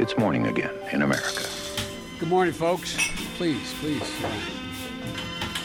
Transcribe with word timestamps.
It's 0.00 0.16
morning 0.16 0.46
again 0.46 0.70
in 0.92 1.02
America. 1.02 1.44
Good 2.18 2.30
morning, 2.30 2.54
folks. 2.54 2.96
Please, 3.36 3.74
please. 3.80 4.12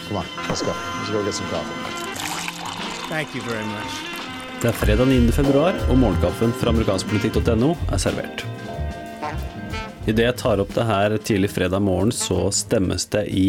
Come 0.08 0.18
on, 0.18 0.26
let's 0.50 0.62
go. 0.62 0.74
Let's 0.98 1.10
go 1.10 1.24
get 1.24 1.34
some 1.34 1.48
coffee. 1.48 1.72
Thank 3.08 3.34
you 3.36 3.42
very 3.42 3.66
much. 3.66 3.94
Det 4.62 4.68
er 4.68 4.72
fredag 4.72 5.08
9. 5.08 5.32
februar, 5.32 5.80
og 5.90 5.98
morgenkaffen 5.98 6.52
fra 6.52 6.74
amerikanskpolitikk.no 6.74 7.72
er 7.92 7.98
servert. 7.98 8.44
Idet 10.06 10.28
jeg 10.28 10.38
tar 10.38 10.60
opp 10.62 10.76
det 10.76 10.84
her 10.86 11.16
tidlig 11.18 11.54
fredag 11.56 11.82
morgen, 11.82 12.12
så 12.12 12.52
stemmes 12.52 13.08
det 13.16 13.24
i 13.32 13.46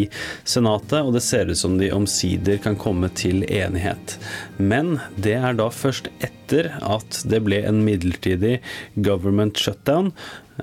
Senatet, 0.47 1.03
og 1.03 1.11
det 1.13 1.21
ser 1.21 1.51
ut 1.51 1.59
som 1.59 1.75
de 1.77 1.91
omsider 1.91 2.63
kan 2.63 2.79
komme 2.79 3.11
til 3.11 3.43
enighet. 3.43 4.15
Men 4.57 5.01
det 5.19 5.35
er 5.35 5.59
da 5.59 5.67
først 5.67 6.07
etter 6.17 6.71
at 6.79 7.21
det 7.27 7.43
ble 7.45 7.59
en 7.67 7.83
midlertidig 7.85 8.61
government 8.95 9.59
shutdown, 9.59 10.13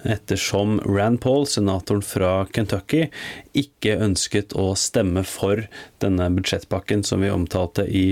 ettersom 0.02 0.80
Rand 0.84 1.20
Paul, 1.22 1.46
senatoren 1.46 2.02
fra 2.04 2.32
Kentucky, 2.52 3.06
ikke 3.54 3.96
ønsket 4.02 4.54
å 4.58 4.72
stemme 4.78 5.22
for 5.28 5.64
denne 6.02 6.26
budsjettpakken 6.34 7.04
som 7.06 7.22
vi 7.22 7.30
omtalte 7.32 7.86
i 7.86 8.04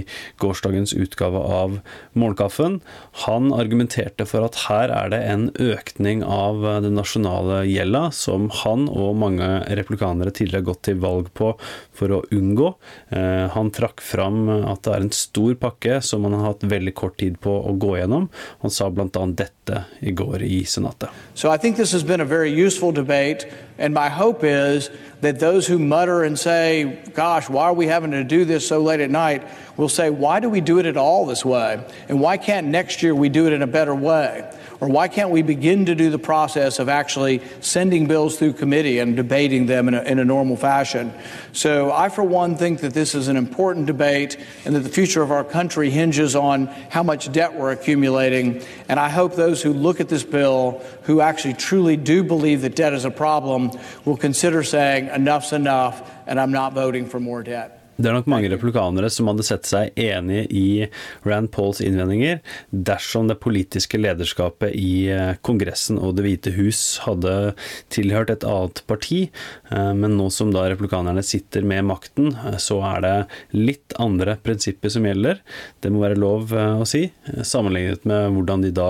gårsdagens 0.42 0.94
utgave 0.94 1.40
av 1.42 1.78
Morgenkaffen. 2.14 2.80
Han 3.26 3.50
argumenterte 3.56 4.26
for 4.28 4.46
at 4.46 4.60
her 4.68 4.92
er 4.94 5.12
det 5.12 5.20
en 5.28 5.48
økning 5.58 6.22
av 6.24 6.62
den 6.84 6.96
nasjonale 6.98 7.62
gjelda, 7.68 8.06
som 8.14 8.48
han 8.62 8.86
og 8.88 9.18
mange 9.20 9.48
replikanere 9.74 10.32
tidligere 10.32 10.62
har 10.62 10.70
gått 10.70 10.84
til 10.88 11.02
valg 11.02 11.32
på 11.36 11.52
for 11.96 12.14
å 12.14 12.22
unngå. 12.34 12.72
Eh, 13.14 13.46
han 13.52 13.72
trakk 13.74 14.02
fram 14.04 14.44
at 14.48 14.84
det 14.86 14.94
er 14.94 15.06
en 15.06 15.14
stor 15.16 15.56
pakke 15.60 16.00
som 16.04 16.26
han 16.26 16.38
har 16.38 16.52
hatt 16.52 16.66
veldig 16.68 16.94
kort 16.98 17.18
tid 17.22 17.38
på 17.42 17.52
å 17.66 17.74
gå 17.80 17.96
gjennom. 17.98 18.28
Han 18.62 18.72
sa 18.72 18.88
bl.a. 18.90 19.26
dette 19.36 19.84
i 20.00 20.14
går 20.16 20.46
i 20.46 20.62
Senatet. 20.68 21.10
So 21.34 21.52
I 21.52 21.58
think 21.58 21.71
this 21.76 21.92
has 21.92 22.04
been 22.04 22.20
a 22.20 22.24
very 22.24 22.52
useful 22.52 22.92
debate, 22.92 23.46
and 23.78 23.92
my 23.94 24.08
hope 24.08 24.44
is 24.44 24.90
that 25.20 25.38
those 25.38 25.66
who 25.66 25.78
mutter 25.78 26.24
and 26.24 26.38
say, 26.38 27.02
Gosh, 27.14 27.48
why 27.48 27.64
are 27.64 27.74
we 27.74 27.86
having 27.86 28.10
to 28.10 28.24
do 28.24 28.44
this 28.44 28.66
so 28.66 28.80
late 28.80 29.00
at 29.00 29.10
night? 29.10 29.44
will 29.76 29.88
say, 29.88 30.10
Why 30.10 30.40
do 30.40 30.48
we 30.48 30.60
do 30.60 30.78
it 30.78 30.86
at 30.86 30.96
all 30.96 31.26
this 31.26 31.44
way? 31.44 31.84
And 32.08 32.20
why 32.20 32.36
can't 32.36 32.68
next 32.68 33.02
year 33.02 33.14
we 33.14 33.28
do 33.28 33.46
it 33.46 33.52
in 33.52 33.62
a 33.62 33.66
better 33.66 33.94
way? 33.94 34.50
Or 34.80 34.88
why 34.88 35.06
can't 35.06 35.30
we 35.30 35.42
begin 35.42 35.86
to 35.86 35.94
do 35.94 36.10
the 36.10 36.18
process 36.18 36.80
of 36.80 36.88
actually 36.88 37.40
sending 37.60 38.08
bills 38.08 38.36
through 38.36 38.54
committee 38.54 38.98
and 38.98 39.14
debating 39.14 39.66
them 39.66 39.86
in 39.86 39.94
a, 39.94 40.02
in 40.02 40.18
a 40.18 40.24
normal 40.24 40.56
fashion? 40.56 41.12
So, 41.52 41.92
I, 41.92 42.08
for 42.08 42.24
one, 42.24 42.56
think 42.56 42.80
that 42.80 42.92
this 42.92 43.14
is 43.14 43.28
an 43.28 43.36
important 43.36 43.86
debate 43.86 44.38
and 44.64 44.74
that 44.74 44.80
the 44.80 44.88
future 44.88 45.22
of 45.22 45.30
our 45.30 45.44
country 45.44 45.90
hinges 45.90 46.34
on 46.34 46.66
how 46.90 47.04
much 47.04 47.30
debt 47.30 47.54
we're 47.54 47.70
accumulating. 47.70 48.60
And 48.88 48.98
I 48.98 49.08
hope 49.08 49.36
those 49.36 49.62
who 49.62 49.72
look 49.72 50.00
at 50.00 50.08
this 50.08 50.24
bill, 50.24 50.82
who 51.02 51.20
actually 51.20 51.54
truly 51.62 51.96
do 51.96 52.22
believe 52.22 52.62
that 52.62 52.76
debt 52.76 52.92
is 52.92 53.04
a 53.04 53.10
problem, 53.10 53.70
will 54.04 54.16
consider 54.16 54.62
saying, 54.62 55.08
enough's 55.08 55.52
enough, 55.52 56.10
and 56.26 56.38
I'm 56.38 56.52
not 56.52 56.74
voting 56.74 57.06
for 57.06 57.20
more 57.20 57.42
debt. 57.42 57.81
Det 57.96 58.08
er 58.08 58.14
nok 58.16 58.28
mange 58.30 58.48
republikanere 58.48 59.10
som 59.12 59.28
hadde 59.28 59.44
sett 59.44 59.68
seg 59.68 59.98
enig 60.00 60.46
i 60.56 60.86
Rand 61.28 61.50
Pauls 61.52 61.82
innvendinger 61.84 62.38
dersom 62.72 63.28
det 63.28 63.36
politiske 63.42 64.00
lederskapet 64.00 64.72
i 64.78 65.10
eh, 65.12 65.34
Kongressen 65.44 66.00
og 66.00 66.16
Det 66.16 66.24
hvite 66.24 66.54
hus 66.56 66.80
hadde 67.04 67.52
tilhørt 67.92 68.32
et 68.32 68.46
annet 68.48 68.80
parti. 68.88 69.26
Eh, 69.70 69.92
men 69.98 70.16
nå 70.16 70.30
som 70.32 70.54
da 70.54 70.64
republikanerne 70.72 71.24
sitter 71.26 71.66
med 71.68 71.84
makten, 71.90 72.32
eh, 72.32 72.56
så 72.62 72.80
er 72.94 73.04
det 73.04 73.14
litt 73.58 73.96
andre 74.00 74.38
prinsipper 74.40 74.92
som 74.92 75.08
gjelder. 75.08 75.42
Det 75.84 75.92
må 75.92 76.00
være 76.06 76.20
lov 76.20 76.54
å 76.56 76.86
si, 76.88 77.04
sammenlignet 77.44 78.06
med 78.08 78.32
hvordan 78.32 78.64
de 78.64 78.72
da 78.74 78.88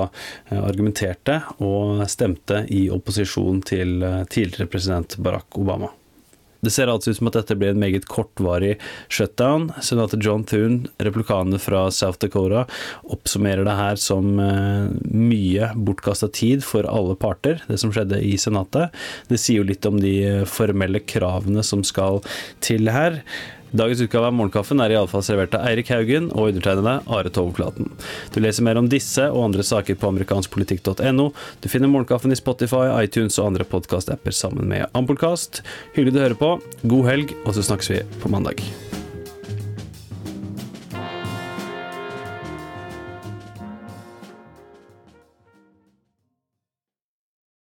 argumenterte 0.55 1.41
og 1.65 2.05
stemte 2.11 2.63
i 2.71 2.87
opposisjon 2.93 3.65
til 3.67 3.99
tidligere 4.31 4.71
president 4.71 5.19
Barack 5.19 5.59
Obama. 5.59 5.91
Det 6.63 6.71
ser 6.71 6.87
altså 6.87 7.11
ut 7.11 7.19
som 7.19 7.27
at 7.27 7.35
dette 7.41 7.57
blir 7.59 7.73
en 7.73 7.81
meget 7.83 8.05
kortvarig 8.07 8.77
shutdown. 9.11 9.65
Senator 9.83 10.21
John 10.23 10.45
Thune, 10.47 10.93
replikaner 11.03 11.59
fra 11.59 11.89
South 11.91 12.21
Dakota, 12.23 12.69
oppsummerer 13.03 13.67
det 13.67 13.75
her 13.75 13.99
som 13.99 14.37
uh, 14.39 14.87
mye 15.11 15.73
bortkasta 15.75 16.29
tid 16.31 16.63
for 16.63 16.87
alle 16.87 17.17
parter, 17.19 17.65
det 17.67 17.81
som 17.83 17.91
skjedde 17.91 18.21
i 18.23 18.37
Senatet. 18.39 18.95
Det 19.27 19.41
sier 19.43 19.59
jo 19.59 19.67
litt 19.73 19.89
om 19.91 19.99
de 19.99 20.15
formelle 20.47 21.03
kravene 21.03 21.67
som 21.67 21.83
skal 21.83 22.23
til 22.63 22.93
her. 22.95 23.19
Dagens 23.73 24.03
utgave 24.05 24.29
av 24.29 24.37
Morgenkaffen 24.37 24.83
er 24.85 24.93
iallfall 24.93 25.25
servert 25.25 25.55
av 25.57 25.65
Eirik 25.71 25.89
Haugen 25.95 26.29
og 26.35 26.51
undertegnede 26.51 26.99
Are 27.09 27.33
Tovklaten. 27.33 27.89
Du 28.35 28.39
leser 28.45 28.67
mer 28.67 28.81
om 28.81 28.91
disse 28.93 29.25
og 29.33 29.47
andre 29.47 29.65
saker 29.65 29.97
på 29.97 30.13
amerikanskpolitikk.no. 30.13 31.31
Du 31.65 31.71
finner 31.73 31.93
Morgenkaffen 31.93 32.37
i 32.37 32.39
Spotify, 32.39 32.85
iTunes 33.01 33.41
og 33.41 33.55
andre 33.55 33.69
podkastapper 33.69 34.37
sammen 34.37 34.69
med 34.69 34.85
Ampolkast. 34.93 35.65
Hyggelig 35.97 36.17
du 36.19 36.25
hører 36.27 36.41
på. 36.45 36.55
God 36.85 37.09
helg, 37.09 37.37
og 37.47 37.57
så 37.57 37.65
snakkes 37.73 37.95
vi 37.95 38.03
på 38.21 38.33
mandag. 38.33 38.61